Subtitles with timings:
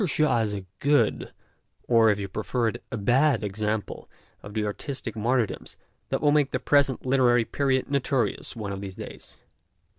[0.03, 1.31] Shaw is a good,
[1.87, 4.09] or, if you prefer it, a bad example
[4.41, 5.77] of the artistic martyrdoms
[6.09, 9.43] that will make the present literary period notorious one of these days.